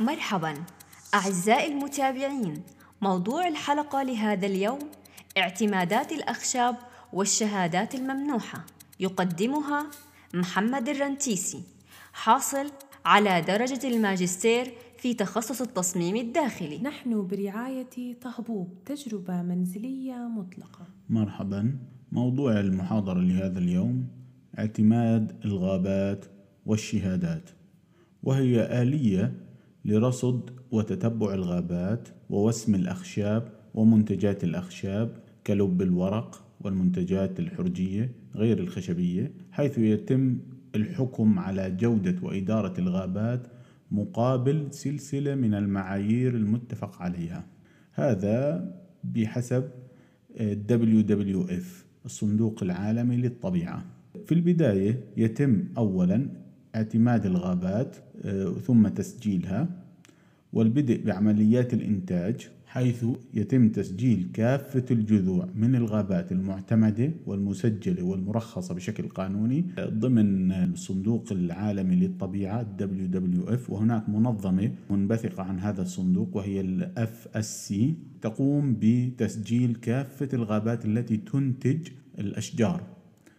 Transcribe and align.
مرحبا. 0.00 0.54
أعزائي 1.14 1.72
المتابعين 1.72 2.62
موضوع 3.02 3.48
الحلقة 3.48 4.02
لهذا 4.02 4.46
اليوم 4.46 4.78
اعتمادات 5.38 6.12
الأخشاب 6.12 6.76
والشهادات 7.12 7.94
الممنوحة. 7.94 8.66
يقدمها 9.00 9.86
محمد 10.34 10.88
الرنتيسي 10.88 11.62
حاصل 12.12 12.70
على 13.04 13.40
درجة 13.40 13.88
الماجستير 13.88 14.72
في 14.98 15.14
تخصص 15.14 15.60
التصميم 15.60 16.16
الداخلي. 16.16 16.78
نحن 16.78 17.26
برعاية 17.26 18.20
طهبوب 18.20 18.84
تجربة 18.86 19.42
منزلية 19.42 20.14
مطلقة. 20.14 20.86
مرحبا. 21.08 21.78
موضوع 22.12 22.60
المحاضرة 22.60 23.20
لهذا 23.20 23.58
اليوم 23.58 24.08
اعتماد 24.58 25.40
الغابات 25.44 26.24
والشهادات 26.66 27.50
وهي 28.22 28.82
آلية 28.82 29.47
لرصد 29.84 30.50
وتتبع 30.70 31.34
الغابات 31.34 32.08
ووسم 32.30 32.74
الأخشاب 32.74 33.48
ومنتجات 33.74 34.44
الأخشاب 34.44 35.16
كلب 35.46 35.82
الورق 35.82 36.44
والمنتجات 36.60 37.40
الحرجية 37.40 38.12
غير 38.34 38.58
الخشبية 38.58 39.32
حيث 39.52 39.78
يتم 39.78 40.38
الحكم 40.74 41.38
على 41.38 41.70
جودة 41.70 42.16
وإدارة 42.22 42.80
الغابات 42.80 43.46
مقابل 43.90 44.66
سلسلة 44.70 45.34
من 45.34 45.54
المعايير 45.54 46.34
المتفق 46.34 47.02
عليها. 47.02 47.46
هذا 47.92 48.70
بحسب 49.04 49.70
WWF 50.70 51.66
الصندوق 52.04 52.62
العالمي 52.62 53.16
للطبيعة. 53.16 53.84
في 54.26 54.32
البداية 54.32 55.00
يتم 55.16 55.64
أولا 55.78 56.28
اعتماد 56.78 57.26
الغابات 57.26 57.96
آه، 58.24 58.54
ثم 58.66 58.88
تسجيلها 58.88 59.68
والبدء 60.52 61.04
بعمليات 61.06 61.74
الإنتاج 61.74 62.48
حيث 62.66 63.04
يتم 63.34 63.68
تسجيل 63.68 64.28
كافة 64.32 64.84
الجذوع 64.90 65.48
من 65.54 65.74
الغابات 65.74 66.32
المعتمدة 66.32 67.10
والمسجلة 67.26 68.02
والمرخصة 68.02 68.74
بشكل 68.74 69.08
قانوني 69.08 69.64
ضمن 69.80 70.52
الصندوق 70.52 71.24
العالمي 71.32 71.96
للطبيعة 71.96 72.66
WWF 72.80 73.70
وهناك 73.70 74.08
منظمة 74.08 74.70
منبثقة 74.90 75.42
عن 75.42 75.58
هذا 75.60 75.82
الصندوق 75.82 76.36
وهي 76.36 76.60
ال 76.60 77.08
FSC 77.08 77.74
تقوم 78.22 78.76
بتسجيل 78.80 79.74
كافة 79.74 80.28
الغابات 80.32 80.84
التي 80.84 81.16
تنتج 81.16 81.88
الأشجار 82.18 82.82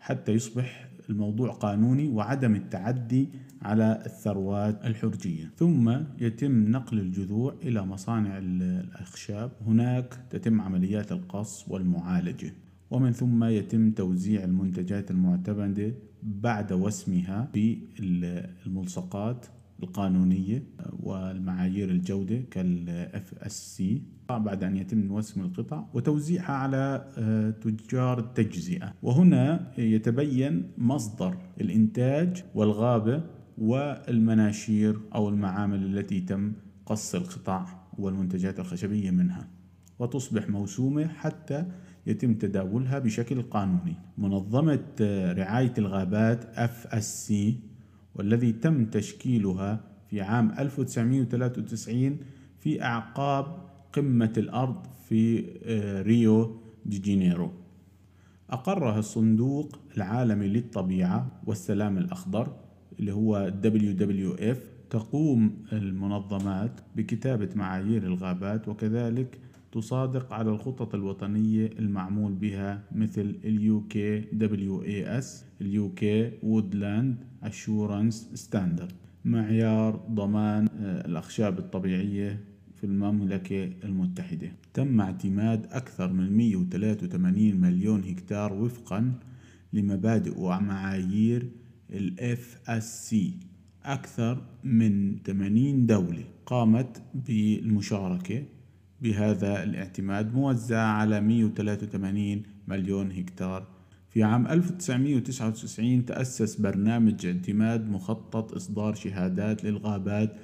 حتى 0.00 0.32
يصبح 0.32 0.89
الموضوع 1.10 1.52
قانوني 1.52 2.08
وعدم 2.08 2.54
التعدي 2.54 3.28
على 3.62 4.02
الثروات 4.06 4.86
الحرجية. 4.86 5.50
ثم 5.56 5.96
يتم 6.20 6.70
نقل 6.70 6.98
الجذوع 6.98 7.54
إلى 7.62 7.86
مصانع 7.86 8.38
الأخشاب. 8.38 9.50
هناك 9.66 10.14
تتم 10.30 10.60
عمليات 10.60 11.12
القص 11.12 11.68
والمعالجة. 11.68 12.52
ومن 12.90 13.12
ثم 13.12 13.44
يتم 13.44 13.90
توزيع 13.90 14.44
المنتجات 14.44 15.10
المعتمدة 15.10 15.94
بعد 16.22 16.72
وسمها 16.72 17.48
بالملصقات. 17.54 19.46
القانونية 19.82 20.62
والمعايير 21.00 21.90
الجودة 21.90 22.42
كال 22.50 23.34
FSC 23.34 24.02
بعد 24.28 24.64
أن 24.64 24.76
يتم 24.76 25.10
وسم 25.12 25.40
القطع 25.40 25.84
وتوزيعها 25.94 26.52
على 26.52 27.04
آه، 27.18 27.50
تجار 27.50 28.18
التجزئة. 28.18 28.94
وهنا 29.02 29.72
يتبين 29.78 30.70
مصدر 30.78 31.36
الإنتاج 31.60 32.44
والغابة 32.54 33.22
والمناشير 33.58 35.00
أو 35.14 35.28
المعامل 35.28 35.98
التي 35.98 36.20
تم 36.20 36.52
قص 36.86 37.14
القطع 37.14 37.66
والمنتجات 37.98 38.60
الخشبية 38.60 39.10
منها. 39.10 39.48
وتصبح 39.98 40.48
موسومة 40.48 41.06
حتى 41.08 41.66
يتم 42.06 42.34
تداولها 42.34 42.98
بشكل 42.98 43.42
قانوني. 43.42 43.96
منظمة 44.18 44.84
آه، 45.00 45.32
رعاية 45.32 45.74
الغابات 45.78 46.44
FSC 46.56 47.32
والذي 48.14 48.52
تم 48.52 48.84
تشكيلها 48.84 49.80
في 50.10 50.20
عام 50.20 50.50
1993 50.58 52.18
في 52.60 52.82
أعقاب 52.82 53.46
قمة 53.92 54.32
الأرض 54.36 54.86
في 55.08 55.44
آه، 55.64 56.02
ريو 56.02 56.56
دي 56.86 56.98
جينيرو. 56.98 57.50
أقرها 58.50 58.98
الصندوق 58.98 59.78
العالمي 59.96 60.48
للطبيعة 60.48 61.40
والسلام 61.46 61.98
الأخضر 61.98 62.56
اللي 63.00 63.12
هو 63.12 63.52
WWF 63.64 64.56
تقوم 64.90 65.56
المنظمات 65.72 66.80
بكتابة 66.96 67.48
معايير 67.54 68.02
الغابات 68.02 68.68
وكذلك 68.68 69.38
تصادق 69.72 70.32
على 70.32 70.50
الخطط 70.50 70.94
الوطنية 70.94 71.70
المعمول 71.78 72.32
بها 72.32 72.82
مثل 72.92 73.36
ال 73.44 73.86
UKWAS 73.86 75.44
ال 75.60 75.94
UK 75.94 76.32
Woodland 76.42 77.24
Assurance 77.42 78.30
Standard 78.34 78.92
معيار 79.24 79.96
ضمان 80.10 80.68
آه، 80.80 81.06
الأخشاب 81.06 81.58
الطبيعية 81.58 82.44
في 82.74 82.84
المملكة 82.84 83.64
المتحدة. 83.84 84.52
تم 84.74 85.00
اعتماد 85.00 85.66
أكثر 85.72 86.12
من 86.12 86.36
183 86.36 87.56
مليون 87.60 88.04
هكتار 88.04 88.52
وفقا 88.52 89.12
لمبادئ 89.72 90.40
ومعايير 90.40 91.50
ال 91.90 92.36
FSC 92.38 93.16
أكثر 93.84 94.42
من 94.64 95.16
80 95.26 95.86
دولة 95.86 96.24
قامت 96.46 97.02
بالمشاركة 97.14 98.42
بهذا 99.02 99.62
الاعتماد 99.62 100.34
موزع 100.34 100.80
على 100.80 101.20
183 101.20 102.42
مليون 102.68 103.12
هكتار 103.12 103.79
في 104.10 104.22
عام 104.22 104.46
1999 104.46 106.04
تأسس 106.04 106.60
برنامج 106.60 107.26
اعتماد 107.26 107.88
مخطط 107.90 108.54
إصدار 108.54 108.94
شهادات 108.94 109.64
للغابات 109.64 110.36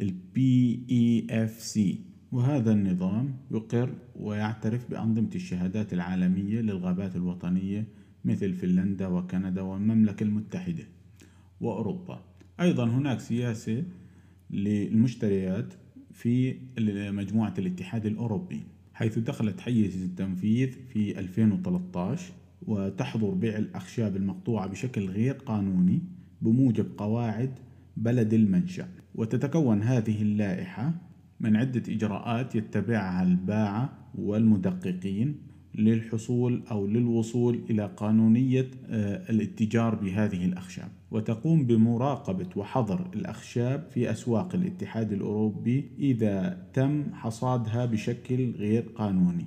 ال 0.00 0.14
PEFC 0.34 1.80
وهذا 2.32 2.72
النظام 2.72 3.36
يقر 3.50 3.94
ويعترف 4.16 4.90
بأنظمة 4.90 5.30
الشهادات 5.34 5.92
العالمية 5.92 6.60
للغابات 6.60 7.16
الوطنية 7.16 7.86
مثل 8.24 8.54
فنلندا 8.54 9.06
وكندا 9.06 9.62
والمملكة 9.62 10.24
المتحدة 10.24 10.84
وأوروبا. 11.60 12.24
أيضا 12.60 12.84
هناك 12.84 13.20
سياسة 13.20 13.84
للمشتريات 14.50 15.74
في 16.12 16.56
مجموعة 17.10 17.54
الاتحاد 17.58 18.06
الأوروبي 18.06 18.62
حيث 18.94 19.18
دخلت 19.18 19.60
حيز 19.60 20.02
التنفيذ 20.02 20.72
في 20.88 21.18
2013 21.18 22.32
وتحظر 22.68 23.30
بيع 23.30 23.58
الأخشاب 23.58 24.16
المقطوعة 24.16 24.66
بشكل 24.66 25.08
غير 25.10 25.32
قانوني 25.32 26.02
بموجب 26.42 26.86
قواعد 26.98 27.50
بلد 27.96 28.34
المنشأ. 28.34 28.88
وتتكون 29.14 29.82
هذه 29.82 30.22
اللائحة 30.22 30.94
من 31.40 31.56
عدة 31.56 31.82
إجراءات 31.92 32.54
يتبعها 32.54 33.22
الباعة 33.22 33.92
والمدققين 34.18 35.36
للحصول 35.74 36.62
أو 36.70 36.86
للوصول 36.86 37.60
إلى 37.70 37.90
قانونية 37.96 38.70
آه، 38.86 39.30
الاتجار 39.30 39.94
بهذه 39.94 40.44
الأخشاب. 40.44 40.88
وتقوم 41.10 41.66
بمراقبة 41.66 42.48
وحظر 42.56 43.10
الأخشاب 43.14 43.86
في 43.90 44.10
أسواق 44.10 44.54
الاتحاد 44.54 45.12
الأوروبي 45.12 45.90
إذا 45.98 46.66
تم 46.72 47.04
حصادها 47.14 47.86
بشكل 47.86 48.50
غير 48.50 48.82
قانوني. 48.82 49.46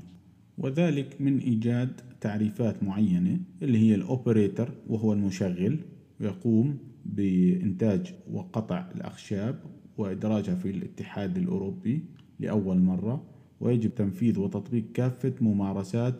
وذلك 0.58 1.22
من 1.22 1.40
إيجاد 1.40 2.02
تعريفات 2.22 2.84
معينة 2.84 3.40
اللي 3.62 3.78
هي 3.78 3.96
الأوبريتر 3.96 4.72
وهو 4.88 5.14
المشغل 5.14 5.80
يقوم 6.20 6.78
بإنتاج 7.06 8.14
وقطع 8.32 8.92
الأخشاب 8.96 9.60
وإدراجها 9.98 10.56
في 10.56 10.70
الاتحاد 10.70 11.38
الأوروبي 11.38 12.04
لأول 12.40 12.78
مرة 12.78 13.24
ويجب 13.60 13.96
تنفيذ 13.96 14.40
وتطبيق 14.40 14.84
كافة 14.94 15.34
ممارسات 15.42 16.16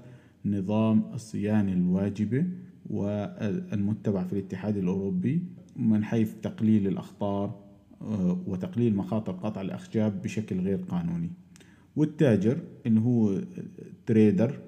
نظام 0.46 1.04
الصيانة 1.14 1.74
الواجبة 1.74 2.46
والمتبع 2.90 4.24
في 4.24 4.34
الاتحاد 4.34 4.78
الأوروبي 4.78 5.44
من 5.76 6.04
حيث 6.04 6.34
تقليل 6.42 6.88
الأخطار 6.88 7.62
آه، 8.02 8.38
وتقليل 8.48 8.96
مخاطر 8.96 9.32
قطع 9.32 9.62
الأخشاب 9.62 10.22
بشكل 10.22 10.60
غير 10.60 10.78
قانوني. 10.78 11.30
والتاجر 11.96 12.58
اللي 12.86 13.00
هو 13.00 13.42
تريدر 14.06 14.60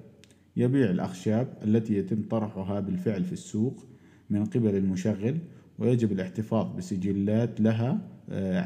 يبيع 0.56 0.90
الأخشاب 0.90 1.58
التي 1.64 1.94
يتم 1.94 2.22
طرحها 2.30 2.80
بالفعل 2.80 3.24
في 3.24 3.32
السوق 3.32 3.84
من 4.30 4.44
قبل 4.44 4.76
المشغل 4.76 5.38
ويجب 5.78 6.12
الاحتفاظ 6.12 6.76
بسجلات 6.76 7.60
لها 7.60 8.00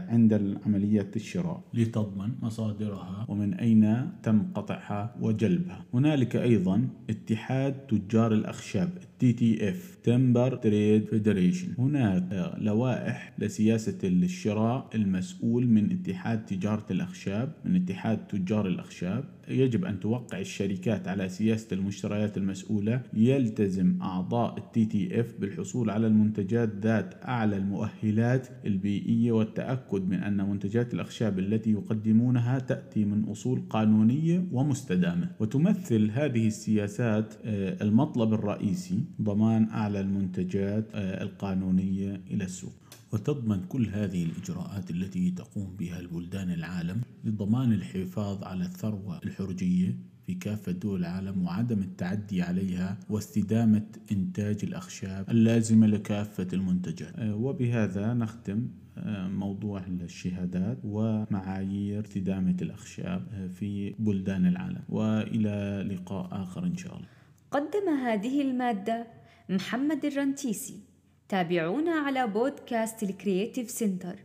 عند 0.08 0.58
عملية 0.66 1.10
الشراء. 1.16 1.62
لتضمن 1.74 2.30
مصادرها. 2.42 3.26
ومن 3.28 3.54
أين 3.54 4.10
تم 4.22 4.42
قطعها 4.54 5.14
وجلبها؟ 5.20 5.84
هنالك 5.94 6.36
أيضا 6.36 6.88
اتحاد 7.10 7.72
تجار 7.72 8.32
الأخشاب 8.32 8.90
F 9.22 9.98
Timber 10.02 10.56
Trade 10.56 11.04
Federation 11.04 11.68
هناك 11.78 12.54
لوائح 12.58 13.32
لسياسة 13.38 13.98
الشراء 14.04 14.88
المسؤول 14.94 15.66
من 15.66 15.90
اتحاد 15.92 16.46
تجارة 16.46 16.86
الأخشاب 16.90 17.52
من 17.64 17.76
اتحاد 17.76 18.26
تجار 18.26 18.66
الأخشاب. 18.66 19.24
يجب 19.48 19.84
أن 19.84 20.00
توقع 20.00 20.40
الشركات 20.40 21.08
على 21.08 21.28
سياسة 21.28 21.66
المشتريات 21.72 22.36
المسؤولة. 22.36 23.00
يلتزم 23.14 23.98
أعضاء 24.02 24.58
ال 24.58 24.84
TTF 24.84 25.34
بالحصول 25.40 25.90
على 25.90 26.06
المنتجات 26.06 26.68
ذات 26.82 27.14
أعلى 27.24 27.56
المؤهلات 27.56 28.48
البيئية 28.66 29.32
والتأكد 29.48 30.08
من 30.08 30.22
أن 30.22 30.50
منتجات 30.50 30.94
الأخشاب 30.94 31.38
التي 31.38 31.70
يقدمونها 31.72 32.58
تأتي 32.58 33.04
من 33.04 33.24
أصول 33.24 33.62
قانونية 33.70 34.44
ومستدامة. 34.52 35.30
وتمثل 35.40 36.10
هذه 36.10 36.46
السياسات 36.46 37.34
آه، 37.44 37.82
المطلب 37.82 38.34
الرئيسي 38.34 39.04
ضمان 39.22 39.68
أعلى 39.70 40.00
المنتجات 40.00 40.86
آه، 40.94 41.22
القانونية 41.22 42.20
إلى 42.30 42.44
السوق. 42.44 42.72
وتضمن 43.12 43.60
كل 43.68 43.86
هذه 43.86 44.24
الإجراءات 44.24 44.90
التي 44.90 45.30
تقوم 45.30 45.76
بها 45.76 46.00
البلدان 46.00 46.50
العالم 46.50 47.00
لضمان 47.24 47.72
الحفاظ 47.72 48.44
على 48.44 48.64
الثروة 48.64 49.20
الحرجية 49.24 49.96
في 50.28 50.34
كافة 50.34 50.72
دول 50.72 51.00
العالم 51.00 51.44
وعدم 51.44 51.78
التعدي 51.78 52.42
عليها 52.42 52.96
واستدامة 53.10 53.86
إنتاج 54.12 54.58
الأخشاب 54.62 55.30
اللازمة 55.30 55.86
لكافة 55.86 56.46
المنتجات. 56.52 57.12
آه، 57.16 57.36
وبهذا 57.36 58.14
نختم 58.14 58.68
آه، 58.98 59.28
موضوع 59.28 59.82
الشهادات 59.86 60.78
ومعايير 60.84 62.04
استدامة 62.04 62.56
الأخشاب 62.62 63.50
في 63.58 63.94
بلدان 63.98 64.46
العالم. 64.46 64.82
وإلى 64.88 65.86
لقاء 65.90 66.42
آخر 66.42 66.64
إن 66.64 66.76
شاء 66.76 66.96
الله. 66.96 67.08
قدم 67.50 67.88
هذه 67.88 68.42
المادة 68.42 69.06
محمد 69.48 70.04
الرنتيسي. 70.04 70.80
تابعونا 71.28 71.92
على 71.92 72.26
بودكاست 72.26 73.02
ال 73.02 73.10
Creative 73.10 73.70
Center 73.70 74.16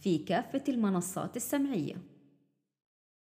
في 0.00 0.18
كافة 0.18 0.64
المنصات 0.68 1.36
السمعية. 1.36 2.09